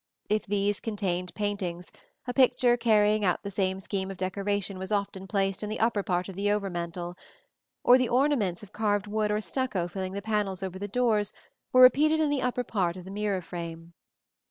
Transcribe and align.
If 0.29 0.47
these 0.47 0.79
contained 0.79 1.31
paintings, 1.35 1.91
a 2.25 2.33
picture 2.33 2.75
carrying 2.75 3.23
out 3.23 3.43
the 3.43 3.51
same 3.51 3.79
scheme 3.79 4.09
of 4.09 4.17
decoration 4.17 4.79
was 4.79 4.91
often 4.91 5.27
placed 5.27 5.61
in 5.61 5.69
the 5.69 5.79
upper 5.79 6.01
part 6.01 6.27
of 6.27 6.35
the 6.35 6.49
over 6.49 6.71
mantel; 6.71 7.15
or 7.83 7.99
the 7.99 8.09
ornaments 8.09 8.63
of 8.63 8.73
carved 8.73 9.05
wood 9.05 9.29
or 9.29 9.39
stucco 9.39 9.87
filling 9.87 10.13
the 10.13 10.21
panels 10.23 10.63
over 10.63 10.79
the 10.79 10.87
doors 10.87 11.33
were 11.71 11.83
repeated 11.83 12.19
in 12.19 12.31
the 12.31 12.41
upper 12.41 12.63
part 12.63 12.97
of 12.97 13.05
the 13.05 13.11
mirror 13.11 13.43
frame. 13.43 13.93